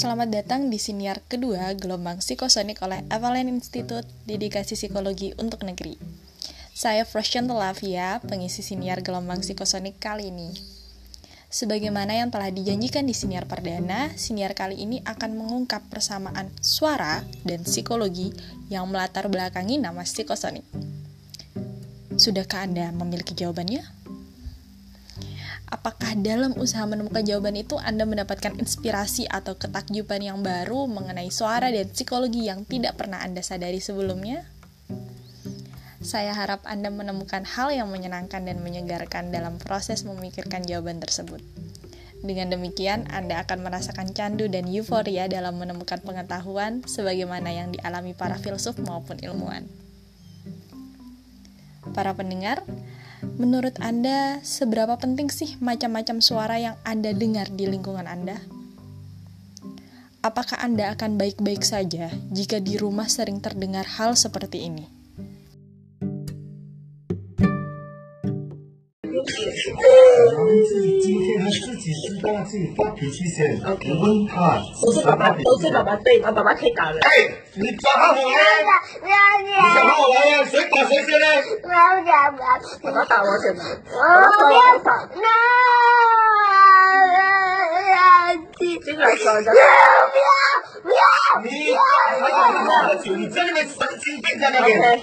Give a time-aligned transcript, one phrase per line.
[0.00, 6.00] selamat datang di siniar kedua gelombang psikosonik oleh Evelyn Institute Dedikasi Psikologi untuk Negeri.
[6.72, 10.56] Saya Froshan Telavia, pengisi siniar gelombang psikosonik kali ini.
[11.52, 17.68] Sebagaimana yang telah dijanjikan di siniar perdana, siniar kali ini akan mengungkap persamaan suara dan
[17.68, 18.32] psikologi
[18.72, 20.64] yang melatar belakangi nama psikosonik.
[22.16, 23.99] Sudahkah Anda memiliki jawabannya?
[25.70, 31.70] Apakah dalam usaha menemukan jawaban itu Anda mendapatkan inspirasi atau ketakjuban yang baru mengenai suara
[31.70, 34.44] dan psikologi yang tidak pernah Anda sadari sebelumnya?
[36.02, 41.38] Saya harap Anda menemukan hal yang menyenangkan dan menyegarkan dalam proses memikirkan jawaban tersebut.
[42.20, 48.36] Dengan demikian, Anda akan merasakan candu dan euforia dalam menemukan pengetahuan sebagaimana yang dialami para
[48.36, 49.64] filsuf maupun ilmuwan.
[51.96, 52.60] Para pendengar,
[53.20, 58.40] Menurut Anda, seberapa penting sih macam-macam suara yang Anda dengar di lingkungan Anda?
[60.20, 64.99] Apakah Anda akan baik-baik saja jika di rumah sering terdengar hal seperti ini?
[71.90, 73.60] 你是自己发脾气先。
[73.64, 73.76] 我。
[73.80, 74.62] 你问他。
[74.94, 77.00] 是爸爸，都是爸爸对，爸爸爸可以打人。
[77.02, 77.10] 哎，
[77.54, 78.22] 你抓我来！
[79.00, 79.50] 不要你。
[79.50, 80.44] 你想让我来呀？
[80.44, 81.26] 谁打谁先呢？
[81.60, 82.94] 不要，不要。
[82.94, 83.64] 爸打我先吧。
[83.90, 83.98] 我
[84.38, 84.92] 不要打。
[85.16, 85.26] No。
[88.60, 88.78] 不要！
[88.86, 89.02] 不要！
[91.42, 91.48] 不
[92.30, 93.16] 要！
[93.16, 95.02] 你在那边神经病在那边，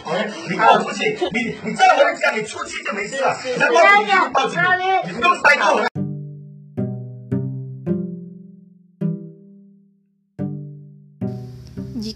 [0.50, 1.18] 你给我出去！
[1.34, 3.74] 你你在我的家里出去就没事了，你在报
[4.06, 4.62] 警，报警！
[5.06, 5.82] 你不用带刀。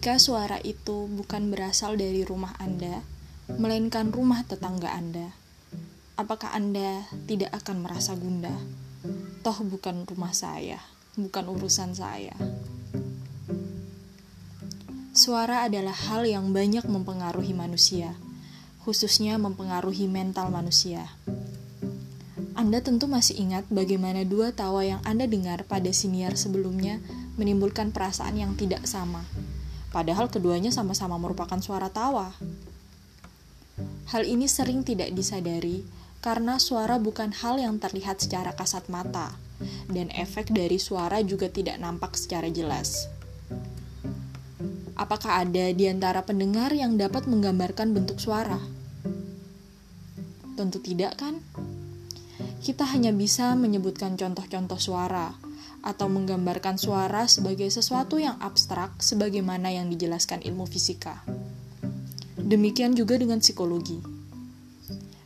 [0.02, 3.05] Jika suara itu bukan berasal dari rumah Anda,
[3.53, 5.30] melainkan rumah tetangga Anda,
[6.17, 8.57] apakah Anda tidak akan merasa gundah?
[9.45, 10.81] Toh bukan rumah saya,
[11.13, 12.34] bukan urusan saya.
[15.13, 18.18] Suara adalah hal yang banyak mempengaruhi manusia,
[18.81, 21.13] khususnya mempengaruhi mental manusia.
[22.57, 26.97] Anda tentu masih ingat bagaimana dua tawa yang Anda dengar pada siniar sebelumnya
[27.38, 29.29] menimbulkan perasaan yang tidak sama,
[29.91, 32.31] padahal keduanya sama-sama merupakan suara tawa.
[34.12, 35.84] Hal ini sering tidak disadari
[36.24, 39.35] karena suara bukan hal yang terlihat secara kasat mata,
[39.91, 43.12] dan efek dari suara juga tidak nampak secara jelas.
[44.96, 48.62] Apakah ada di antara pendengar yang dapat menggambarkan bentuk suara?
[50.53, 51.41] Tentu tidak, kan?
[52.62, 55.50] Kita hanya bisa menyebutkan contoh-contoh suara
[55.81, 61.25] atau menggambarkan suara sebagai sesuatu yang abstrak sebagaimana yang dijelaskan ilmu fisika.
[62.38, 63.97] Demikian juga dengan psikologi.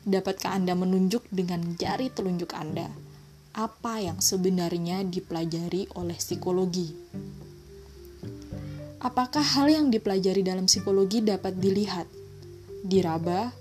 [0.06, 3.06] Dapatkah Anda menunjuk dengan jari telunjuk Anda
[3.56, 6.92] apa yang sebenarnya dipelajari oleh psikologi?
[9.00, 12.04] Apakah hal yang dipelajari dalam psikologi dapat dilihat,
[12.84, 13.56] diraba,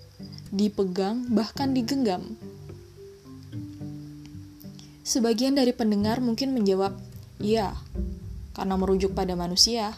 [0.51, 2.35] dipegang, bahkan digenggam?
[5.05, 6.97] Sebagian dari pendengar mungkin menjawab,
[7.37, 7.77] "Iya,
[8.57, 9.93] karena merujuk pada manusia."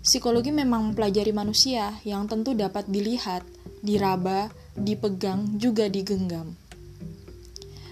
[0.00, 3.44] Psikologi memang mempelajari manusia yang tentu dapat dilihat,
[3.84, 6.56] diraba, dipegang, juga digenggam.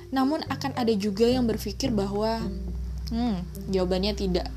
[0.08, 2.40] Namun akan ada juga yang berpikir bahwa,
[3.12, 4.48] hmm, jawabannya tidak.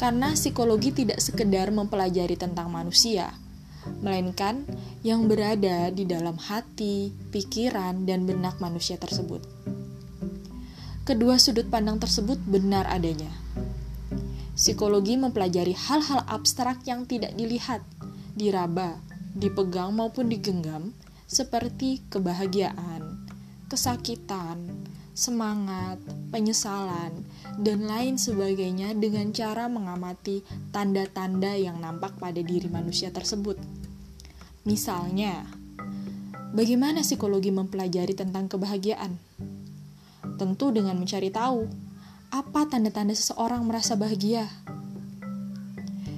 [0.00, 3.36] Karena psikologi tidak sekedar mempelajari tentang manusia,
[4.00, 4.64] melainkan
[5.04, 9.44] yang berada di dalam hati, pikiran, dan benak manusia tersebut.
[11.04, 13.28] Kedua sudut pandang tersebut benar adanya.
[14.56, 17.84] Psikologi mempelajari hal-hal abstrak yang tidak dilihat,
[18.32, 18.96] diraba,
[19.36, 20.96] dipegang maupun digenggam,
[21.28, 23.20] seperti kebahagiaan,
[23.68, 24.64] kesakitan,
[25.12, 26.00] semangat,
[26.32, 27.28] penyesalan,
[27.60, 30.40] dan lain sebagainya dengan cara mengamati
[30.72, 33.60] tanda-tanda yang nampak pada diri manusia tersebut.
[34.64, 35.44] Misalnya,
[36.56, 39.20] bagaimana psikologi mempelajari tentang kebahagiaan?
[40.34, 41.70] Tentu dengan mencari tahu
[42.34, 44.50] apa tanda-tanda seseorang merasa bahagia.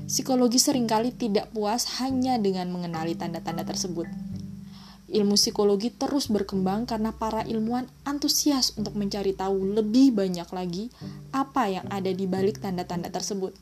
[0.08, 4.08] Psikologi sering kali tidak puas hanya dengan mengenali tanda-tanda tersebut.
[5.06, 10.88] Ilmu psikologi terus berkembang karena para ilmuwan antusias untuk mencari tahu lebih banyak lagi
[11.30, 13.52] apa yang ada di balik tanda-tanda tersebut.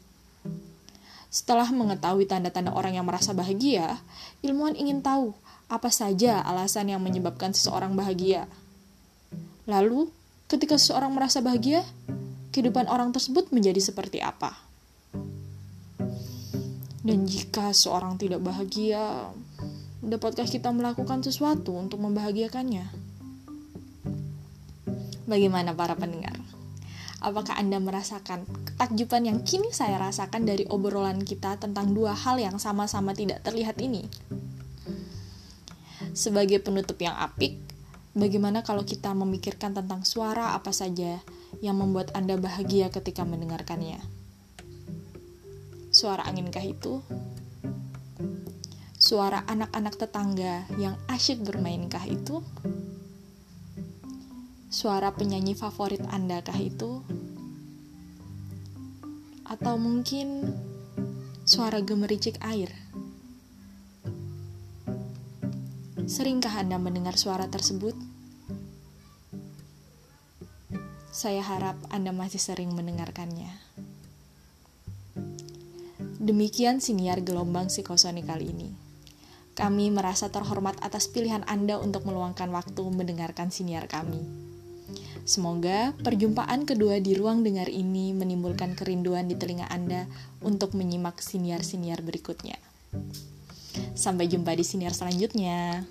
[1.35, 3.99] Setelah mengetahui tanda-tanda orang yang merasa bahagia,
[4.41, 5.35] ilmuwan ingin tahu
[5.67, 8.47] apa saja alasan yang menyebabkan seseorang bahagia.
[9.67, 10.15] Lalu,
[10.50, 11.85] ketika seseorang merasa bahagia,
[12.55, 14.55] kehidupan orang tersebut menjadi seperti apa?
[17.05, 19.29] Dan jika seorang tidak bahagia,
[20.00, 22.88] dapatkah kita melakukan sesuatu untuk membahagiakannya?
[25.25, 26.37] Bagaimana para pendengar?
[27.25, 28.44] Apakah Anda merasakan
[28.75, 33.81] ketakjuban yang kini saya rasakan dari obrolan kita tentang dua hal yang sama-sama tidak terlihat
[33.81, 34.05] ini.
[36.12, 37.63] Sebagai penutup yang apik,
[38.14, 41.19] bagaimana kalau kita memikirkan tentang suara apa saja
[41.58, 43.99] yang membuat Anda bahagia ketika mendengarkannya?
[45.90, 47.02] Suara anginkah itu?
[48.99, 52.40] Suara anak-anak tetangga yang asyik bermainkah itu?
[54.72, 57.05] Suara penyanyi favorit Anda kah itu?
[59.46, 60.50] Atau mungkin
[61.44, 62.72] suara gemericik air?
[66.05, 67.97] Seringkah Anda mendengar suara tersebut?
[71.09, 73.49] Saya harap Anda masih sering mendengarkannya.
[76.21, 78.69] Demikian siniar gelombang psikosoni kali ini.
[79.56, 84.21] Kami merasa terhormat atas pilihan Anda untuk meluangkan waktu mendengarkan siniar kami.
[85.25, 90.05] Semoga perjumpaan kedua di ruang dengar ini menimbulkan kerinduan di telinga Anda
[90.45, 92.61] untuk menyimak siniar-siniar berikutnya.
[93.94, 95.85] Sampai jumpa di siniar selanjutnya.